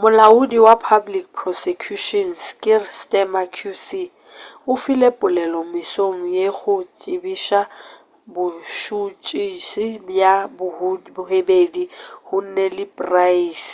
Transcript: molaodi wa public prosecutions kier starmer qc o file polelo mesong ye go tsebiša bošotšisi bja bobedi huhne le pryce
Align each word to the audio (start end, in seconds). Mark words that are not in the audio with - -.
molaodi 0.00 0.58
wa 0.66 0.74
public 0.88 1.24
prosecutions 1.38 2.38
kier 2.60 2.82
starmer 3.00 3.46
qc 3.56 3.88
o 4.70 4.72
file 4.82 5.08
polelo 5.22 5.60
mesong 5.74 6.20
ye 6.36 6.46
go 6.58 6.74
tsebiša 6.96 7.60
bošotšisi 8.34 9.86
bja 10.06 10.34
bobedi 11.14 11.84
huhne 12.28 12.66
le 12.76 12.84
pryce 12.98 13.72